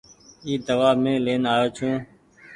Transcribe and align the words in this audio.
اي 0.45 0.53
دوآ 0.67 0.89
مين 1.03 1.17
لين 1.25 1.41
آيو 1.53 1.67
ڇون۔ 1.75 1.93